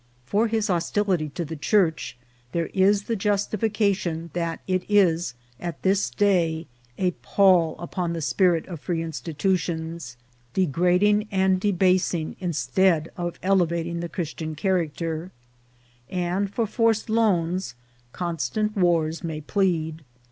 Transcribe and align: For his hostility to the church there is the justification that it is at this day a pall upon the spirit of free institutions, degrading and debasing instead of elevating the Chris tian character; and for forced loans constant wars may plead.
For 0.25 0.47
his 0.47 0.65
hostility 0.67 1.29
to 1.35 1.45
the 1.45 1.55
church 1.55 2.17
there 2.53 2.71
is 2.73 3.03
the 3.03 3.15
justification 3.15 4.31
that 4.33 4.61
it 4.65 4.83
is 4.89 5.35
at 5.59 5.79
this 5.83 6.09
day 6.09 6.65
a 6.97 7.11
pall 7.21 7.75
upon 7.77 8.13
the 8.13 8.21
spirit 8.23 8.65
of 8.65 8.79
free 8.79 9.03
institutions, 9.03 10.17
degrading 10.55 11.27
and 11.29 11.59
debasing 11.61 12.35
instead 12.39 13.09
of 13.15 13.37
elevating 13.43 13.99
the 13.99 14.09
Chris 14.09 14.33
tian 14.33 14.55
character; 14.55 15.31
and 16.09 16.51
for 16.51 16.65
forced 16.65 17.07
loans 17.07 17.75
constant 18.11 18.75
wars 18.75 19.23
may 19.23 19.39
plead. 19.39 20.03